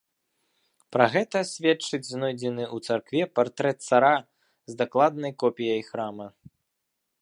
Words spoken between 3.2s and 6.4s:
партрэт цара з дакладнай копіяй храма.